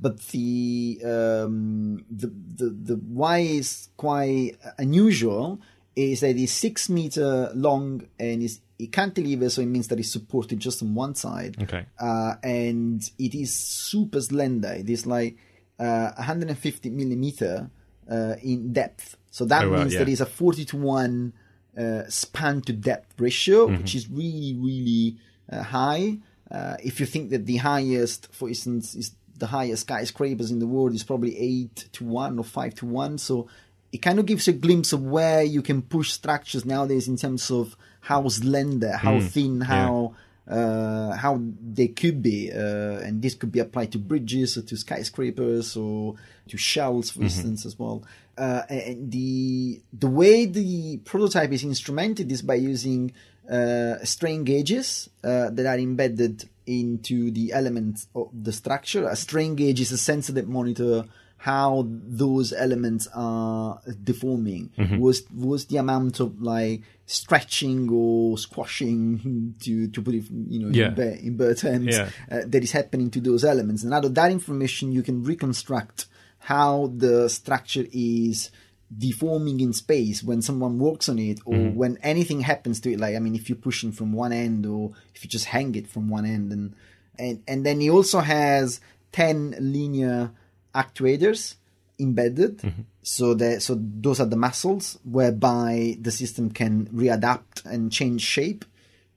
But 0.00 0.20
the 0.28 0.98
um, 1.04 2.04
the 2.10 2.28
the 2.28 2.70
the 2.70 2.94
why 2.96 3.38
is 3.40 3.88
quite 3.98 4.52
unusual 4.78 5.60
is 5.94 6.20
that 6.20 6.36
it's 6.36 6.52
six 6.52 6.88
meter 6.88 7.50
long 7.54 8.06
and 8.18 8.42
is 8.42 8.60
it 8.78 8.90
cantilever, 8.92 9.50
so 9.50 9.60
it 9.62 9.66
means 9.66 9.88
that 9.88 9.98
it's 10.00 10.10
supported 10.10 10.58
just 10.58 10.82
on 10.82 10.94
one 10.94 11.14
side 11.14 11.56
Okay. 11.62 11.84
uh, 12.00 12.34
and 12.42 13.08
it 13.18 13.34
is 13.34 13.54
super 13.54 14.20
slender. 14.20 14.72
It 14.72 14.88
is 14.88 15.06
like 15.06 15.36
uh, 15.78 16.10
150 16.16 16.90
millimeter 16.90 17.70
uh, 18.10 18.34
in 18.42 18.72
depth. 18.72 19.16
So 19.30 19.44
that 19.46 19.64
Oh, 19.64 19.70
wow, 19.70 19.78
means 19.78 19.92
yeah. 19.94 20.00
there 20.00 20.08
is 20.08 20.20
a 20.20 20.26
40 20.26 20.64
to 20.66 20.76
1 20.76 21.32
uh, 21.78 22.02
span 22.08 22.60
to 22.62 22.72
depth 22.72 23.20
ratio, 23.20 23.66
Mm-hmm. 23.66 23.78
which 23.78 23.94
is 23.94 24.08
really, 24.08 24.54
really 24.58 25.16
uh, 25.50 25.62
high. 25.62 26.18
Uh, 26.50 26.76
if 26.82 27.00
you 27.00 27.06
think 27.06 27.30
that 27.30 27.46
the 27.46 27.56
highest, 27.56 28.32
for 28.32 28.48
instance, 28.48 28.94
is 28.94 29.12
the 29.38 29.46
highest 29.48 29.82
skyscrapers 29.82 30.50
in 30.52 30.60
the 30.60 30.66
world 30.66 30.94
is 30.94 31.02
probably 31.02 31.36
8 31.36 31.88
to 31.92 32.04
1 32.04 32.38
or 32.38 32.44
5 32.44 32.74
to 32.76 32.86
1. 32.86 33.18
So 33.18 33.48
it 33.90 33.98
kind 33.98 34.18
of 34.20 34.26
gives 34.26 34.46
you 34.46 34.52
a 34.54 34.56
glimpse 34.56 34.92
of 34.92 35.02
where 35.02 35.42
you 35.42 35.62
can 35.62 35.82
push 35.82 36.12
structures 36.12 36.64
nowadays 36.64 37.08
in 37.08 37.16
terms 37.16 37.50
of 37.50 37.76
how 38.00 38.28
slender, 38.28 38.92
how 38.92 39.18
thin, 39.20 39.60
how 39.62 40.14
uh, 40.48 41.12
how 41.16 41.40
they 41.60 41.88
could 41.88 42.22
be, 42.22 42.52
uh, 42.52 43.00
and 43.00 43.22
this 43.22 43.34
could 43.34 43.50
be 43.50 43.60
applied 43.60 43.92
to 43.92 43.98
bridges 43.98 44.56
or 44.56 44.62
to 44.62 44.76
skyscrapers 44.76 45.76
or 45.76 46.16
to 46.48 46.56
shells, 46.56 47.10
for 47.10 47.22
instance, 47.22 47.64
as 47.64 47.78
well. 47.78 48.04
Uh, 48.36 48.62
and 48.68 49.10
the 49.10 49.80
the 49.92 50.08
way 50.08 50.44
the 50.44 50.98
prototype 50.98 51.52
is 51.52 51.62
instrumented 51.64 52.30
is 52.30 52.42
by 52.42 52.54
using 52.54 53.12
uh, 53.50 53.96
strain 54.04 54.44
gauges 54.44 55.08
uh, 55.22 55.50
that 55.50 55.66
are 55.66 55.78
embedded 55.78 56.48
into 56.66 57.30
the 57.30 57.52
elements 57.52 58.08
of 58.14 58.28
the 58.32 58.52
structure. 58.52 59.08
A 59.08 59.16
strain 59.16 59.54
gauge 59.54 59.80
is 59.80 59.92
a 59.92 59.98
sensor 59.98 60.32
that 60.32 60.48
monitor 60.48 61.04
how 61.44 61.84
those 61.88 62.54
elements 62.54 63.06
are 63.14 63.78
deforming. 64.02 64.70
Was 64.98 65.18
was 65.34 65.66
the 65.66 65.76
amount 65.76 66.18
of 66.20 66.40
like 66.40 66.80
stretching 67.04 67.90
or 67.92 68.38
squashing 68.38 69.54
to 69.64 69.88
to 69.88 69.98
put 70.02 70.14
it 70.14 70.24
you 70.54 70.60
know 70.60 70.70
Yeah. 70.72 70.88
in, 70.88 70.94
bare, 70.94 71.16
in 71.28 71.36
bare 71.36 71.54
terms 71.54 71.94
Yeah. 71.96 72.08
uh, 72.32 72.40
that 72.46 72.62
is 72.64 72.72
happening 72.72 73.10
to 73.10 73.20
those 73.20 73.44
elements. 73.44 73.84
And 73.84 73.92
out 73.92 74.06
of 74.06 74.14
that 74.14 74.30
information, 74.32 74.90
you 74.96 75.02
can 75.02 75.22
reconstruct 75.22 76.06
how 76.38 76.90
the 76.96 77.28
structure 77.28 77.86
is 77.92 78.50
deforming 78.96 79.60
in 79.60 79.72
space 79.74 80.22
when 80.22 80.40
someone 80.40 80.78
walks 80.78 81.08
on 81.08 81.18
it 81.18 81.40
or 81.44 81.56
when 81.80 81.98
anything 82.02 82.40
happens 82.42 82.78
to 82.80 82.92
it 82.92 83.00
like 83.00 83.16
i 83.16 83.18
mean 83.18 83.34
if 83.34 83.48
you're 83.48 83.56
pushing 83.68 83.90
from 83.90 84.12
one 84.12 84.30
end 84.32 84.66
or 84.66 84.92
if 85.14 85.24
you 85.24 85.28
just 85.30 85.46
hang 85.46 85.74
it 85.74 85.88
from 85.88 86.08
one 86.08 86.24
end 86.26 86.52
and 86.52 86.74
and, 87.18 87.42
and 87.48 87.64
then 87.66 87.80
he 87.80 87.88
also 87.90 88.20
has 88.20 88.80
10 89.12 89.56
linear 89.58 90.30
actuators 90.74 91.54
embedded. 91.98 92.60
So 93.02 93.34
that 93.34 93.62
so 93.62 93.78
those 93.78 94.18
are 94.20 94.26
the 94.26 94.36
muscles 94.36 94.98
whereby 95.04 95.96
the 96.00 96.10
system 96.10 96.50
can 96.50 96.86
readapt 96.86 97.64
and 97.64 97.92
change 97.92 98.22
shape. 98.22 98.64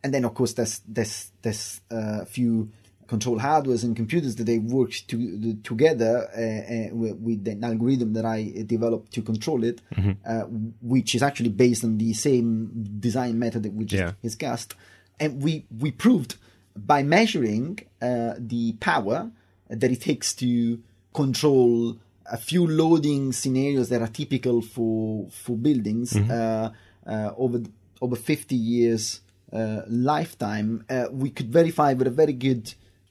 And 0.03 0.13
then 0.13 0.25
of 0.25 0.33
course 0.33 0.53
there's 0.53 0.81
there's 0.87 1.31
there's 1.41 1.81
a 1.89 2.25
few 2.25 2.69
control 3.07 3.39
hardwares 3.39 3.83
and 3.85 3.95
computers 3.95 4.35
that 4.35 4.43
they 4.43 4.57
work 4.57 4.91
to, 5.07 5.53
together 5.63 6.27
uh, 6.35 6.41
uh, 6.41 6.93
with, 6.93 7.15
with 7.15 7.47
an 7.47 7.63
algorithm 7.63 8.11
that 8.11 8.25
I 8.25 8.51
developed 8.65 9.13
to 9.13 9.21
control 9.21 9.63
it, 9.63 9.79
uh, 10.27 10.41
which 10.81 11.15
is 11.15 11.23
actually 11.23 11.51
based 11.51 11.85
on 11.85 11.97
the 11.97 12.11
same 12.13 12.69
design 12.99 13.39
method 13.39 13.63
that 13.63 13.73
we 13.73 13.85
just 13.85 14.01
Yeah. 14.01 14.11
discussed, 14.21 14.75
and 15.21 15.41
we 15.41 15.65
we 15.79 15.91
proved 15.91 16.35
by 16.75 17.01
measuring 17.01 17.79
uh, 18.01 18.33
the 18.37 18.73
power 18.81 19.31
that 19.69 19.89
it 19.89 20.01
takes 20.01 20.33
to 20.35 20.79
control 21.21 21.97
a 22.37 22.39
few 22.49 22.63
loading 22.81 23.23
scenarios 23.41 23.87
that 23.91 24.01
are 24.05 24.13
typical 24.21 24.57
for 24.73 25.27
for 25.43 25.55
buildings 25.67 26.09
uh, 26.15 26.69
uh, 27.13 27.31
over 27.43 27.59
over 28.05 28.15
50 28.15 28.55
years 28.55 29.21
uh, 29.59 29.81
lifetime, 30.13 30.69
uh, 30.89 31.05
we 31.23 31.29
could 31.37 31.49
verify 31.59 31.89
with 31.97 32.07
a 32.07 32.15
very 32.23 32.33
good 32.47 32.63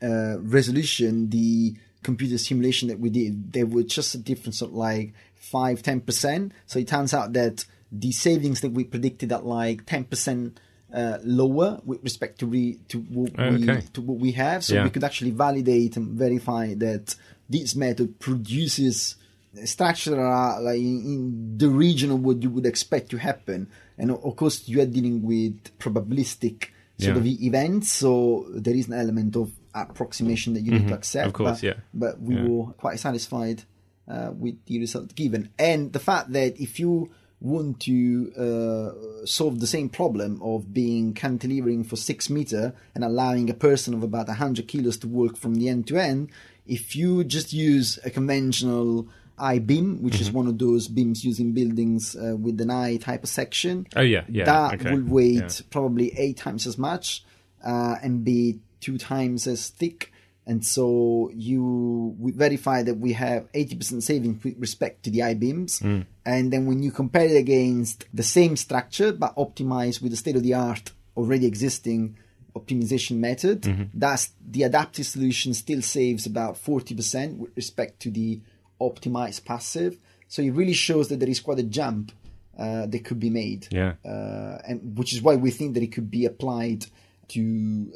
uh, 0.02 0.34
resolution 0.56 1.30
the 1.30 1.74
computer 2.02 2.38
simulation 2.38 2.88
that 2.88 3.00
we 3.00 3.10
did. 3.10 3.52
There 3.56 3.66
was 3.66 3.86
just 3.86 4.14
a 4.14 4.18
difference 4.30 4.62
of 4.62 4.70
like 4.88 5.08
5 5.34 5.82
10%. 5.82 6.52
So 6.66 6.78
it 6.78 6.88
turns 6.88 7.12
out 7.14 7.32
that 7.32 7.64
the 7.90 8.12
savings 8.12 8.60
that 8.60 8.72
we 8.72 8.84
predicted 8.84 9.32
at 9.32 9.44
like 9.44 9.86
10% 9.86 10.52
uh, 10.94 11.18
lower 11.24 11.80
with 11.84 12.00
respect 12.04 12.38
to 12.40 12.46
re, 12.46 12.78
to 12.88 12.98
what 13.00 13.32
we 13.36 13.66
to 13.94 14.00
what 14.08 14.18
we 14.18 14.32
have. 14.32 14.62
So 14.64 14.74
Yeah. 14.74 14.84
we 14.84 14.90
could 14.90 15.04
actually 15.04 15.32
validate 15.32 15.96
and 15.96 16.06
verify 16.24 16.74
that 16.86 17.16
this 17.48 17.74
method 17.76 18.18
produces 18.20 19.16
structure 19.64 20.10
that 20.10 20.18
are 20.18 20.60
like 20.60 20.78
in, 20.78 21.00
in 21.04 21.58
the 21.58 21.68
region 21.68 22.10
of 22.10 22.20
what 22.22 22.42
you 22.42 22.50
would 22.50 22.66
expect 22.66 23.10
to 23.10 23.16
happen. 23.16 23.68
And 23.98 24.10
of 24.10 24.36
course, 24.36 24.68
you 24.68 24.80
are 24.82 24.86
dealing 24.86 25.22
with 25.22 25.76
probabilistic 25.78 26.68
sort 26.98 27.14
Yeah. 27.16 27.16
of 27.16 27.26
events, 27.26 27.90
so 27.90 28.46
there 28.54 28.74
is 28.74 28.86
an 28.88 28.94
element 28.94 29.36
of 29.36 29.52
approximation 29.74 30.54
that 30.54 30.62
you 30.62 30.72
need 30.72 30.88
to 30.88 30.94
accept. 30.94 31.22
Mm-hmm. 31.22 31.28
Of 31.28 31.32
course, 31.34 31.60
but, 31.60 31.66
yeah. 31.66 31.74
But 31.94 32.20
we 32.20 32.34
Yeah. 32.34 32.42
were 32.48 32.72
quite 32.72 32.98
satisfied 32.98 33.62
uh, 34.08 34.30
with 34.38 34.54
the 34.66 34.78
result 34.78 35.14
given, 35.14 35.48
and 35.58 35.92
the 35.92 35.98
fact 35.98 36.32
that 36.32 36.60
if 36.60 36.78
you 36.78 37.10
want 37.40 37.80
to 37.80 38.32
uh, 38.38 39.26
solve 39.26 39.60
the 39.60 39.66
same 39.66 39.88
problem 39.90 40.40
of 40.42 40.72
being 40.72 41.12
cantilevering 41.12 41.84
for 41.84 41.96
six 41.96 42.30
meter 42.30 42.72
and 42.94 43.04
allowing 43.04 43.50
a 43.50 43.54
person 43.54 43.92
of 43.92 44.02
about 44.02 44.26
100 44.28 44.66
kilos 44.68 44.96
to 44.96 45.06
walk 45.08 45.36
from 45.36 45.56
the 45.56 45.68
end 45.68 45.86
to 45.86 45.98
end 45.98 46.30
if 46.66 46.96
you 46.96 47.24
just 47.24 47.52
use 47.52 47.98
a 48.04 48.10
conventional 48.10 49.08
I-beam, 49.38 50.02
which 50.02 50.14
Mm-hmm. 50.14 50.22
is 50.22 50.30
one 50.32 50.46
of 50.46 50.58
those 50.58 50.88
beams 50.88 51.24
used 51.24 51.40
in 51.40 51.52
buildings 51.52 52.16
uh, 52.16 52.36
with 52.36 52.58
an 52.60 52.70
eye 52.70 52.96
type 52.96 53.22
of 53.22 53.28
section, 53.28 53.86
Oh 53.94 54.00
yeah, 54.00 54.24
yeah. 54.28 54.44
that 54.44 54.74
okay. 54.80 54.92
will 54.94 55.04
weight 55.04 55.34
Yeah. 55.60 55.66
probably 55.70 56.12
eight 56.18 56.38
times 56.38 56.66
as 56.66 56.78
much 56.78 57.22
uh, 57.64 57.96
and 58.02 58.24
be 58.24 58.60
two 58.80 58.96
times 58.98 59.46
as 59.46 59.68
thick. 59.68 60.12
And 60.48 60.64
so 60.64 61.30
you 61.34 62.14
we 62.18 62.30
verify 62.32 62.82
that 62.84 62.94
we 62.98 63.12
have 63.14 63.50
80% 63.52 64.02
saving 64.02 64.40
with 64.44 64.54
respect 64.58 65.02
to 65.04 65.10
the 65.10 65.22
I-beams. 65.22 65.80
Hmm. 65.80 66.02
And 66.24 66.52
then 66.52 66.66
when 66.66 66.82
you 66.82 66.90
compare 66.92 67.26
it 67.26 67.36
against 67.36 68.06
the 68.14 68.22
same 68.22 68.56
structure, 68.56 69.12
but 69.12 69.34
optimized 69.36 70.00
with 70.02 70.12
the 70.12 70.16
state 70.16 70.36
of 70.36 70.42
the 70.44 70.54
art 70.54 70.92
already 71.16 71.46
existing 71.46 72.16
optimization 72.58 73.16
method, 73.28 73.62
Mm-hmm. 73.62 73.84
that's 73.94 74.24
the 74.54 74.62
adaptive 74.70 75.06
solution 75.06 75.54
still 75.54 75.82
saves 75.82 76.26
about 76.26 76.54
40% 76.56 77.36
with 77.38 77.50
respect 77.56 78.00
to 78.04 78.10
the 78.10 78.40
optimized 78.80 79.44
passive. 79.44 79.92
So 80.28 80.42
it 80.42 80.50
really 80.50 80.72
shows 80.74 81.08
that 81.08 81.18
there 81.20 81.28
is 81.36 81.40
quite 81.40 81.58
a 81.58 81.68
jump 81.78 82.12
uh, 82.58 82.86
that 82.86 83.04
could 83.04 83.20
be 83.20 83.30
made 83.30 83.68
Yeah. 83.70 83.94
uh, 84.04 84.58
and 84.68 84.96
which 84.98 85.12
is 85.14 85.20
why 85.22 85.34
we 85.36 85.50
think 85.50 85.74
that 85.74 85.82
it 85.82 85.92
could 85.92 86.10
be 86.10 86.24
applied 86.24 86.86
to 87.28 87.42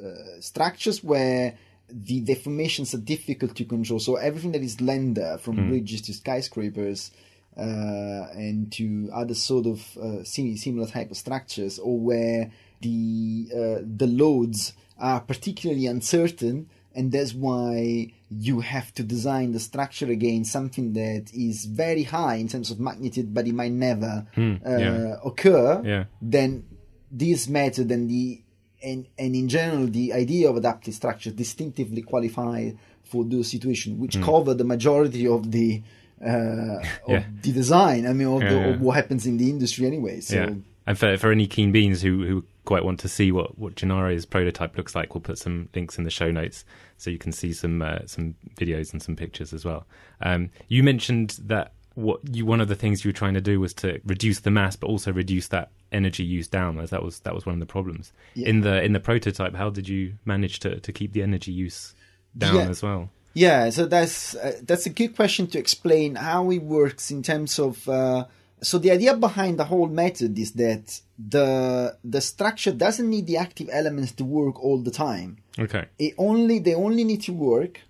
uh, 0.04 0.40
structures 0.40 1.02
where 1.02 1.54
the 1.88 2.22
deformations 2.22 2.94
are 2.94 3.02
difficult 3.14 3.56
to 3.56 3.64
control. 3.64 3.98
So 3.98 4.16
everything 4.16 4.52
that 4.52 4.62
is 4.62 4.74
slender, 4.74 5.38
from 5.42 5.56
bridges 5.68 6.02
to 6.02 6.12
skyscrapers, 6.14 7.10
uh, 7.56 8.26
and 8.34 8.70
to 8.72 9.10
other 9.12 9.34
sort 9.34 9.66
of 9.66 9.96
uh, 9.98 10.22
similar 10.24 10.86
type 10.86 11.10
of 11.10 11.16
structures, 11.16 11.78
or 11.78 11.98
where 11.98 12.50
the 12.80 13.48
uh, 13.52 13.82
the 13.84 14.06
loads 14.06 14.72
are 14.98 15.20
particularly 15.20 15.86
uncertain, 15.86 16.68
and 16.94 17.12
that's 17.12 17.34
why 17.34 18.12
you 18.30 18.60
have 18.60 18.92
to 18.94 19.02
design 19.02 19.52
the 19.52 19.60
structure 19.60 20.06
against 20.06 20.52
something 20.52 20.92
that 20.92 21.30
is 21.34 21.64
very 21.64 22.04
high 22.04 22.36
in 22.36 22.48
terms 22.48 22.70
of 22.70 22.78
magnitude, 22.78 23.34
but 23.34 23.46
it 23.46 23.54
might 23.54 23.72
never 23.72 24.26
uh, 24.36 24.42
yeah. 24.64 25.16
occur. 25.24 25.82
Yeah. 25.84 26.04
Then 26.22 26.64
this 27.10 27.48
method 27.48 27.90
and 27.90 28.08
the 28.08 28.42
and 28.82 29.06
and 29.18 29.34
in 29.34 29.48
general 29.48 29.86
the 29.88 30.12
idea 30.12 30.48
of 30.48 30.56
adaptive 30.56 30.94
structure 30.94 31.30
distinctively 31.30 32.02
qualify 32.02 32.70
for 33.04 33.24
those 33.24 33.50
situations, 33.50 33.98
which 33.98 34.20
cover 34.22 34.54
the 34.54 34.64
majority 34.64 35.26
of 35.26 35.50
the 35.50 35.82
uh, 36.24 36.28
of 36.30 36.84
Hmm. 37.06 37.12
Yeah. 37.12 37.24
the 37.42 37.52
design. 37.52 38.06
I 38.06 38.12
mean, 38.12 38.28
of, 38.28 38.40
the, 38.40 38.70
of 38.74 38.80
what 38.80 38.96
happens 38.96 39.26
in 39.26 39.36
the 39.38 39.48
industry 39.50 39.86
anyway. 39.86 40.20
So. 40.20 40.56
And 40.86 40.98
for, 40.98 41.16
for 41.18 41.30
any 41.30 41.46
keen 41.46 41.72
beans 41.72 42.02
who, 42.02 42.24
who 42.26 42.44
quite 42.64 42.84
want 42.84 43.00
to 43.00 43.08
see 43.08 43.30
what, 43.32 43.58
what 43.58 43.74
Gennaro's 43.74 44.24
prototype 44.26 44.76
looks 44.76 44.94
like, 44.94 45.14
we'll 45.14 45.20
put 45.20 45.38
some 45.38 45.68
links 45.74 45.98
in 45.98 46.04
the 46.04 46.10
show 46.10 46.30
notes 46.30 46.64
so 46.96 47.10
you 47.10 47.18
can 47.18 47.32
see 47.32 47.52
some 47.52 47.82
uh, 47.82 47.98
some 48.06 48.34
videos 48.56 48.92
and 48.92 49.02
some 49.02 49.14
pictures 49.16 49.52
as 49.52 49.64
well. 49.64 49.86
Um, 50.22 50.50
you 50.68 50.82
mentioned 50.82 51.38
that 51.44 51.72
what 51.94 52.20
you 52.32 52.46
one 52.46 52.60
of 52.60 52.68
the 52.68 52.74
things 52.74 53.04
you 53.04 53.08
were 53.10 53.12
trying 53.16 53.34
to 53.34 53.40
do 53.40 53.60
was 53.60 53.74
to 53.74 54.00
reduce 54.06 54.40
the 54.40 54.50
mass, 54.50 54.76
but 54.76 54.86
also 54.86 55.12
reduce 55.12 55.48
that 55.48 55.70
energy 55.92 56.22
use 56.24 56.48
down, 56.48 56.78
as 56.78 56.90
that 56.90 57.02
was 57.02 57.20
that 57.20 57.34
was 57.34 57.44
one 57.44 57.54
of 57.54 57.60
the 57.60 57.66
problems 57.66 58.12
Yeah. 58.34 58.48
in 58.48 58.60
the 58.62 58.82
in 58.82 58.92
the 58.92 59.00
prototype. 59.00 59.54
How 59.54 59.70
did 59.70 59.88
you 59.88 60.14
manage 60.24 60.60
to, 60.60 60.80
to 60.80 60.92
keep 60.92 61.12
the 61.12 61.22
energy 61.22 61.52
use 61.52 61.94
down 62.36 62.54
Yeah. 62.56 62.68
as 62.68 62.82
well? 62.82 63.10
Yeah, 63.34 63.70
so 63.70 63.86
that's 63.86 64.34
uh, 64.34 64.58
that's 64.62 64.86
a 64.86 64.90
good 64.90 65.14
question 65.16 65.46
to 65.48 65.58
explain 65.58 66.14
how 66.16 66.50
it 66.50 66.62
works 66.62 67.10
in 67.10 67.22
terms 67.22 67.58
of. 67.58 67.88
Uh, 67.88 68.24
so 68.62 68.78
the 68.78 68.90
idea 68.90 69.14
behind 69.16 69.58
the 69.58 69.64
whole 69.64 69.88
method 69.88 70.38
is 70.38 70.52
that 70.52 71.00
the 71.18 71.96
the 72.04 72.20
structure 72.20 72.72
doesn't 72.72 73.08
need 73.08 73.26
the 73.26 73.36
active 73.36 73.68
elements 73.72 74.12
to 74.12 74.24
work 74.24 74.62
all 74.62 74.78
the 74.78 74.90
time. 74.90 75.38
Okay. 75.58 75.86
It 75.98 76.14
only 76.18 76.58
they 76.58 76.74
only 76.74 77.04
need 77.04 77.22
to 77.22 77.32
work 77.32 77.80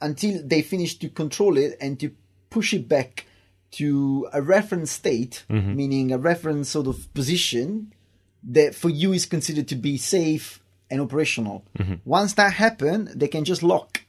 until 0.00 0.42
they 0.44 0.62
finish 0.62 0.98
to 0.98 1.08
control 1.08 1.56
it 1.56 1.76
and 1.80 1.98
to 2.00 2.10
push 2.50 2.74
it 2.74 2.88
back 2.88 3.26
to 3.72 4.28
a 4.32 4.42
reference 4.42 4.90
state, 4.90 5.44
mm-hmm. 5.48 5.74
meaning 5.74 6.12
a 6.12 6.18
reference 6.18 6.68
sort 6.68 6.86
of 6.86 7.12
position 7.14 7.92
that 8.44 8.74
for 8.74 8.90
you 8.90 9.12
is 9.12 9.24
considered 9.26 9.68
to 9.68 9.76
be 9.76 9.96
safe 9.96 10.60
and 10.90 11.00
operational. 11.00 11.64
Mm-hmm. 11.78 11.94
Once 12.04 12.34
that 12.34 12.52
happens, 12.52 13.14
they 13.14 13.28
can 13.28 13.44
just 13.44 13.62
lock 13.62 14.02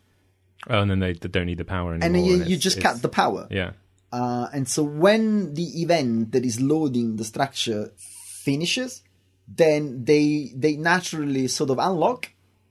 Oh, 0.70 0.80
and 0.80 0.90
then 0.90 1.00
they, 1.00 1.14
they 1.14 1.28
don't 1.28 1.46
need 1.46 1.58
the 1.58 1.66
power 1.66 1.94
anymore. 1.94 2.06
and 2.06 2.16
then 2.16 2.24
you, 2.26 2.36
it's- 2.36 2.50
you 2.50 2.58
just 2.58 2.80
cut 2.82 3.02
the 3.02 3.10
power. 3.10 3.48
Yeah. 3.52 3.72
Uh, 4.14 4.48
and 4.54 4.68
so 4.70 4.84
when 4.84 5.56
the 5.56 5.82
event 5.82 6.32
that 6.34 6.46
is 6.46 6.62
loading 6.62 7.16
the 7.16 7.24
structure 7.24 7.92
finishes, 7.98 9.02
then 9.48 10.06
they 10.06 10.52
they 10.56 10.76
naturally 10.78 11.48
sort 11.48 11.72
of 11.72 11.80
unlock 11.80 12.30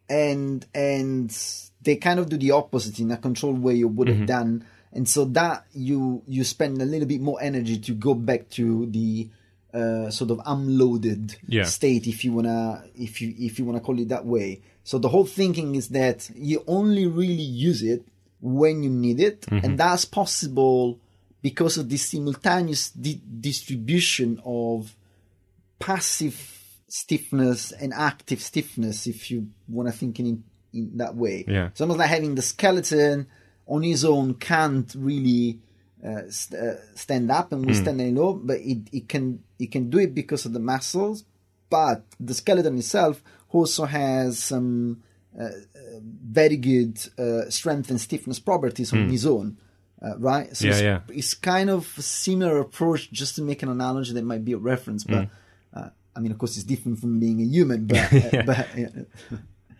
and 0.08 0.64
and 0.72 1.36
they 1.82 1.96
kind 1.96 2.20
of 2.20 2.28
do 2.28 2.36
the 2.36 2.52
opposite 2.52 3.00
in 3.00 3.10
a 3.10 3.16
controlled 3.16 3.60
way 3.60 3.74
you 3.74 3.88
would 3.88 4.06
have 4.08 4.24
done. 4.26 4.64
And 4.92 5.08
so 5.08 5.24
that 5.24 5.66
you 5.74 6.22
you 6.28 6.44
spend 6.44 6.80
a 6.80 6.84
little 6.84 7.08
bit 7.08 7.20
more 7.20 7.42
energy 7.42 7.78
to 7.78 7.92
go 7.92 8.14
back 8.14 8.48
to 8.50 8.86
the 8.86 9.28
uh, 9.74 10.10
sort 10.10 10.30
of 10.30 10.40
unloaded 10.46 11.34
Yeah. 11.48 11.64
state, 11.64 12.06
if 12.06 12.24
you 12.24 12.32
wanna 12.34 12.84
if 12.94 13.20
you 13.20 13.34
if 13.36 13.58
you 13.58 13.64
wanna 13.64 13.80
call 13.80 13.98
it 13.98 14.08
that 14.10 14.24
way. 14.24 14.60
So 14.84 14.98
the 14.98 15.08
whole 15.08 15.24
thinking 15.26 15.74
is 15.74 15.88
that 15.88 16.30
you 16.36 16.62
only 16.68 17.06
really 17.08 17.42
use 17.42 17.82
it 17.82 18.04
when 18.40 18.84
you 18.84 18.90
need 18.90 19.18
it, 19.18 19.46
and 19.50 19.78
that's 19.78 20.04
possible 20.04 20.98
because 21.42 21.76
of 21.76 21.88
this 21.88 22.08
simultaneous 22.08 22.90
di- 22.90 23.20
distribution 23.40 24.40
of 24.44 24.94
passive 25.78 26.58
stiffness 26.88 27.72
and 27.72 27.92
active 27.92 28.40
stiffness, 28.40 29.06
if 29.06 29.30
you 29.30 29.48
want 29.68 29.88
to 29.88 29.92
think 29.92 30.20
in, 30.20 30.44
in 30.72 30.96
that 30.96 31.14
way. 31.16 31.44
Yeah. 31.48 31.66
It's 31.66 31.80
almost 31.80 31.98
like 31.98 32.08
having 32.08 32.34
the 32.34 32.42
skeleton 32.42 33.26
on 33.66 33.82
his 33.82 34.04
own 34.04 34.34
can't 34.34 34.92
really 34.96 35.58
uh, 36.04 36.22
st- 36.28 36.60
uh, 36.60 36.74
stand 36.94 37.30
up 37.30 37.52
and 37.52 37.64
withstand 37.64 38.00
any 38.00 38.12
load, 38.12 38.46
but 38.46 38.58
it, 38.60 38.88
it 38.92 39.08
can 39.08 39.42
it 39.58 39.70
can 39.70 39.88
do 39.88 39.98
it 39.98 40.14
because 40.14 40.44
of 40.44 40.52
the 40.52 40.60
muscles. 40.60 41.24
But 41.70 42.04
the 42.20 42.34
skeleton 42.34 42.76
itself 42.76 43.22
also 43.48 43.84
has 43.84 44.38
some 44.38 45.02
uh, 45.38 45.44
uh, 45.44 45.50
very 46.02 46.56
good 46.56 46.98
uh, 47.18 47.48
strength 47.48 47.88
and 47.90 48.00
stiffness 48.00 48.38
properties 48.38 48.92
on 48.92 49.08
his 49.08 49.24
own. 49.24 49.56
Uh, 50.02 50.18
right, 50.18 50.56
so 50.56 50.66
Yeah, 50.66 50.72
it's, 50.72 50.82
yeah. 50.82 51.00
it's 51.08 51.34
kind 51.34 51.70
of 51.70 51.92
a 51.96 52.02
similar 52.02 52.58
approach. 52.58 53.10
Just 53.12 53.36
to 53.36 53.42
make 53.42 53.62
an 53.62 53.68
analogy 53.68 54.12
that 54.14 54.24
might 54.24 54.44
be 54.44 54.52
a 54.52 54.58
reference, 54.58 55.04
but 55.04 55.28
uh, 55.74 55.90
I 56.16 56.20
mean, 56.20 56.32
of 56.32 56.38
course, 56.38 56.56
it's 56.56 56.64
different 56.64 56.98
from 56.98 57.20
being 57.20 57.40
a 57.40 57.44
human. 57.44 57.86
But, 57.86 58.12
uh, 58.12 58.42
but 58.44 58.68
yeah. 58.76 58.88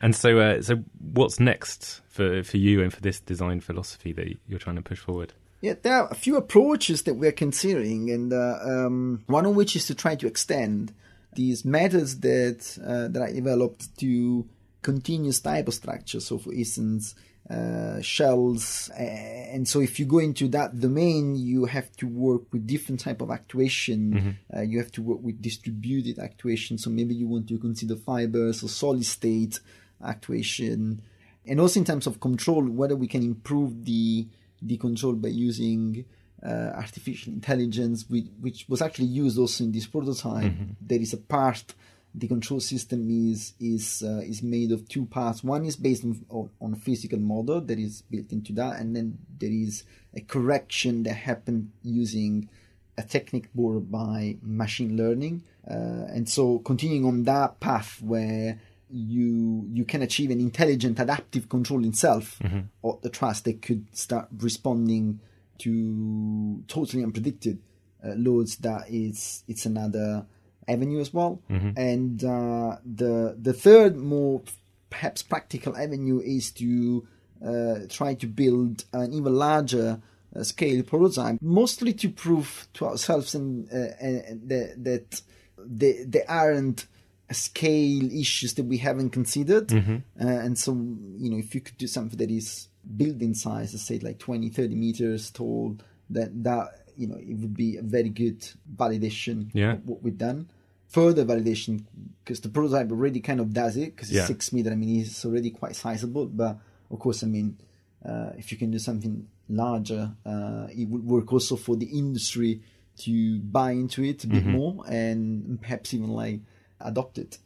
And 0.00 0.14
so, 0.14 0.38
uh, 0.38 0.62
so 0.62 0.82
what's 0.98 1.40
next 1.40 2.00
for 2.08 2.42
for 2.42 2.56
you 2.56 2.82
and 2.82 2.92
for 2.92 3.00
this 3.00 3.20
design 3.20 3.60
philosophy 3.60 4.12
that 4.12 4.26
you're 4.48 4.58
trying 4.58 4.76
to 4.76 4.82
push 4.82 4.98
forward? 4.98 5.32
Yeah, 5.60 5.74
there 5.80 5.94
are 5.94 6.08
a 6.08 6.14
few 6.16 6.36
approaches 6.36 7.02
that 7.02 7.14
we're 7.14 7.32
considering, 7.32 8.10
and 8.10 8.32
uh, 8.32 8.58
um, 8.62 9.22
one 9.26 9.46
of 9.46 9.54
which 9.54 9.76
is 9.76 9.86
to 9.86 9.94
try 9.94 10.16
to 10.16 10.26
extend 10.26 10.92
these 11.34 11.64
methods 11.64 12.20
that 12.20 12.78
uh, 12.84 13.08
that 13.08 13.22
I 13.22 13.32
developed 13.32 13.96
to 13.98 14.48
continuous 14.82 15.40
type 15.40 15.68
of 15.68 15.74
structure. 15.74 16.18
So, 16.20 16.38
for 16.38 16.52
instance, 16.52 17.14
uh, 17.50 18.00
shells, 18.00 18.88
and 18.96 19.66
so 19.66 19.80
if 19.80 19.98
you 19.98 20.06
go 20.06 20.18
into 20.18 20.48
that 20.48 20.78
domain, 20.78 21.34
you 21.36 21.66
have 21.66 21.90
to 21.96 22.06
work 22.06 22.42
with 22.52 22.66
different 22.66 23.00
type 23.00 23.20
of 23.20 23.30
actuation. 23.30 24.38
Uh, 24.56 24.60
you 24.60 24.78
have 24.78 24.92
to 24.92 25.02
work 25.02 25.20
with 25.22 25.42
distributed 25.42 26.18
actuation. 26.18 26.78
So 26.78 26.88
maybe 26.88 27.14
you 27.14 27.26
want 27.26 27.48
to 27.48 27.58
consider 27.58 27.96
fibers 27.96 28.62
or 28.62 28.68
solid 28.68 29.04
state 29.04 29.60
actuation, 30.04 31.02
and 31.44 31.60
also 31.60 31.80
in 31.80 31.84
terms 31.84 32.06
of 32.06 32.20
control, 32.20 32.64
whether 32.64 32.96
we 32.96 33.08
can 33.08 33.22
improve 33.22 33.84
the 33.84 34.28
the 34.62 34.76
control 34.76 35.14
by 35.14 35.28
using 35.28 36.04
uh, 36.46 36.70
artificial 36.74 37.32
intelligence, 37.32 38.08
which, 38.08 38.26
which 38.40 38.66
was 38.68 38.80
actually 38.80 39.06
used 39.06 39.38
also 39.38 39.64
in 39.64 39.72
this 39.72 39.86
prototype. 39.86 40.52
There 40.80 41.00
is 41.00 41.12
a 41.12 41.18
part. 41.18 41.74
The 42.14 42.28
control 42.28 42.60
system 42.60 43.08
is 43.10 43.54
is 43.58 44.02
uh, 44.02 44.20
is 44.20 44.42
made 44.42 44.70
of 44.70 44.88
two 44.88 45.06
parts. 45.06 45.42
One 45.42 45.64
is 45.64 45.76
based 45.76 46.04
on, 46.04 46.50
on 46.60 46.72
a 46.74 46.76
physical 46.76 47.18
model 47.18 47.60
that 47.62 47.78
is 47.78 48.02
built 48.02 48.32
into 48.32 48.52
that, 48.54 48.80
and 48.80 48.94
then 48.94 49.18
there 49.38 49.50
is 49.50 49.84
a 50.14 50.20
correction 50.20 51.04
that 51.04 51.14
happened 51.14 51.70
using 51.82 52.50
a 52.98 53.02
technique 53.02 53.52
brought 53.54 53.90
by 53.90 54.36
machine 54.42 54.96
learning. 54.96 55.42
Uh, 55.68 56.04
and 56.12 56.28
so 56.28 56.58
continuing 56.58 57.04
on 57.06 57.22
that 57.24 57.60
path 57.60 58.02
where 58.02 58.60
you 58.90 59.66
you 59.72 59.84
can 59.84 60.02
achieve 60.02 60.30
an 60.30 60.40
intelligent 60.40 61.00
adaptive 61.00 61.48
control 61.48 61.84
itself 61.86 62.38
of 62.84 63.00
the 63.00 63.08
truss 63.08 63.40
that 63.40 63.62
could 63.62 63.86
start 63.96 64.28
responding 64.38 65.18
to 65.58 66.62
totally 66.68 67.02
unpredicted 67.02 67.58
uh, 68.04 68.12
loads 68.16 68.56
that 68.56 68.84
is 68.90 69.44
it's 69.48 69.64
another 69.64 70.26
avenue 70.68 71.00
as 71.00 71.12
well. 71.12 71.40
And 71.76 72.22
uh, 72.24 72.76
the 72.84 73.36
the 73.40 73.52
third 73.52 73.96
more 73.96 74.42
perhaps 74.90 75.22
practical 75.22 75.76
avenue 75.76 76.20
is 76.20 76.52
to 76.52 77.06
uh, 77.44 77.74
try 77.88 78.14
to 78.14 78.26
build 78.26 78.84
an 78.92 79.12
even 79.12 79.34
larger 79.34 80.00
uh, 80.36 80.42
scale 80.44 80.82
prototype, 80.82 81.38
mostly 81.40 81.92
to 81.92 82.08
prove 82.08 82.68
to 82.74 82.86
ourselves 82.86 83.34
and, 83.34 83.68
uh, 83.72 83.94
and 84.00 84.48
that, 84.48 84.74
that 84.84 85.22
there, 85.58 86.04
there 86.06 86.30
aren't 86.30 86.86
scale 87.30 88.12
issues 88.12 88.54
that 88.54 88.64
we 88.64 88.76
haven't 88.76 89.10
considered. 89.10 89.72
Uh, 89.72 90.26
and 90.26 90.58
so, 90.58 90.72
you 90.72 91.30
know, 91.30 91.38
if 91.38 91.54
you 91.54 91.62
could 91.62 91.78
do 91.78 91.86
something 91.86 92.18
that 92.18 92.30
is 92.30 92.68
building 92.96 93.34
size, 93.34 93.72
let's 93.72 93.84
say 93.84 93.98
like 93.98 94.18
20, 94.18 94.50
30 94.50 94.74
meters 94.74 95.30
tall, 95.30 95.76
that, 96.10 96.44
that 96.44 96.81
you 96.96 97.06
know, 97.06 97.16
it 97.16 97.34
would 97.34 97.54
be 97.56 97.76
a 97.76 97.82
very 97.82 98.08
good 98.10 98.46
validation 98.76 99.50
Yeah. 99.52 99.72
of 99.74 99.86
what 99.86 100.02
we've 100.02 100.18
done. 100.18 100.48
Further 100.88 101.24
validation, 101.24 101.84
because 102.22 102.40
the 102.40 102.48
prototype 102.50 102.90
already 102.90 103.20
kind 103.20 103.40
of 103.40 103.52
does 103.52 103.76
it, 103.76 103.94
because 103.96 104.10
it's 104.10 104.16
Yeah. 104.18 104.26
six 104.26 104.52
meter. 104.52 104.70
I 104.70 104.74
mean, 104.74 105.00
it's 105.00 105.24
already 105.24 105.50
quite 105.50 105.74
sizable. 105.74 106.26
But 106.26 106.58
of 106.90 106.98
course, 106.98 107.22
I 107.24 107.26
mean, 107.28 107.56
uh, 108.04 108.32
if 108.36 108.52
you 108.52 108.58
can 108.58 108.70
do 108.70 108.78
something 108.78 109.26
larger, 109.48 110.12
uh, 110.26 110.66
it 110.70 110.88
would 110.88 111.04
work 111.04 111.32
also 111.32 111.56
for 111.56 111.76
the 111.76 111.86
industry 111.86 112.60
to 112.98 113.38
buy 113.40 113.70
into 113.72 114.04
it 114.04 114.22
a 114.24 114.26
bit 114.26 114.44
more 114.44 114.84
and 114.86 115.58
perhaps 115.62 115.94
even 115.94 116.10
like 116.10 116.40
adopt 116.80 117.16
it. 117.16 117.38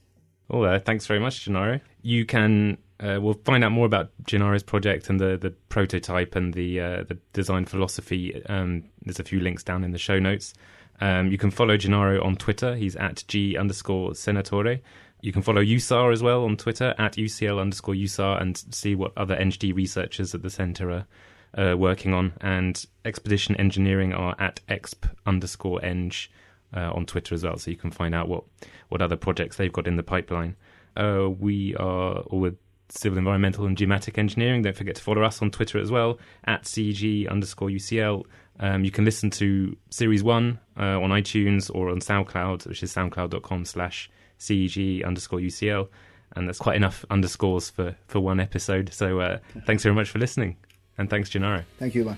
Well, 0.49 0.65
uh, 0.65 0.79
thanks 0.81 1.07
very 1.07 1.21
much, 1.21 1.45
Gennaro. 1.45 1.81
You 2.03 2.25
can 2.27 2.79
uh, 3.01 3.19
we'll 3.21 3.41
find 3.45 3.63
out 3.63 3.73
more 3.73 3.87
about 3.87 4.11
Gennaro's 4.25 4.63
project 4.63 5.11
and 5.11 5.21
the, 5.21 5.37
the 5.37 5.51
prototype 5.69 6.35
and 6.35 6.55
the 6.55 6.81
uh, 6.81 7.05
the 7.05 7.19
design 7.33 7.67
philosophy. 7.67 8.45
Um, 8.47 8.85
there's 9.03 9.21
a 9.21 9.25
few 9.25 9.41
links 9.41 9.63
down 9.63 9.85
in 9.85 9.93
the 9.93 9.99
show 9.99 10.19
notes. 10.19 10.55
Um, 11.01 11.31
you 11.31 11.37
can 11.37 11.51
follow 11.51 11.77
Gennaro 11.77 12.25
on 12.25 12.37
Twitter. 12.37 12.75
He's 12.75 12.97
at 12.97 13.25
g 13.29 13.57
underscore 13.57 14.11
senatore. 14.13 14.81
You 15.21 15.33
can 15.33 15.43
follow 15.43 15.63
USAR 15.63 16.13
as 16.13 16.23
well 16.23 16.45
on 16.45 16.57
Twitter 16.57 16.95
at 16.99 17.15
UCL 17.15 17.61
underscore 17.61 17.95
USAR 17.95 18.41
and 18.41 18.57
see 18.71 18.95
what 18.95 19.13
other 19.17 19.37
EngD 19.37 19.75
researchers 19.75 20.35
at 20.35 20.43
the 20.43 20.51
centre 20.51 20.91
are 20.91 21.07
uh, 21.57 21.77
working 21.77 22.15
on. 22.15 22.35
And 22.41 22.83
Expedition 23.05 23.57
Engineering 23.57 24.13
are 24.13 24.37
at 24.39 24.61
exp 24.69 25.11
underscore 25.27 25.85
eng 25.85 26.13
uh, 26.75 26.93
on 26.93 27.07
Twitter 27.07 27.35
as 27.35 27.45
well, 27.45 27.57
so 27.57 27.71
you 27.71 27.77
can 27.77 27.91
find 27.91 28.15
out 28.15 28.29
what, 28.29 28.45
what 28.89 29.03
other 29.03 29.17
projects 29.17 29.57
they've 29.57 29.73
got 29.73 29.87
in 29.87 29.97
the 29.97 30.03
pipeline. 30.03 30.57
Uh, 30.97 31.29
we 31.29 31.75
are 31.77 32.23
with 32.31 32.57
civil 32.88 33.18
environmental 33.18 33.66
and 33.66 33.77
geomatic 33.77 34.18
engineering. 34.18 34.62
Don't 34.62 34.77
forget 34.77 34.96
to 34.96 35.03
follow 35.03 35.22
us 35.22 35.42
on 35.42 35.51
Twitter 35.51 35.79
as 35.79 35.90
well 35.90 36.18
at 36.44 36.64
CG 36.64 37.29
underscore 37.31 37.68
UCL. 37.68 38.25
Um, 38.59 38.85
you 38.85 38.90
can 38.90 39.05
listen 39.05 39.31
to 39.31 39.77
series 39.90 40.22
one 40.22 40.59
uh, 40.79 41.01
on 41.01 41.11
iTunes 41.11 41.70
or 41.75 41.90
on 41.90 42.01
SoundCloud, 42.01 42.66
which 42.66 42.83
is 42.83 42.94
soundcloud.com 42.94 43.64
slash 43.64 44.11
CEG 44.38 45.05
underscore 45.05 45.40
UCL. 45.40 45.88
And 46.35 46.49
that's 46.49 46.59
quite 46.59 46.77
enough 46.77 47.05
underscores 47.11 47.70
for, 47.70 47.96
for 48.09 48.20
one 48.20 48.40
episode. 48.40 48.92
So 48.92 49.20
uh, 49.20 49.38
thanks 49.66 49.83
very 49.83 49.94
much 49.94 50.11
for 50.11 50.18
listening. 50.18 50.57
And 50.99 51.09
thanks, 51.09 51.31
Gennaro. 51.31 51.64
Thank 51.79 51.94
you. 51.94 52.16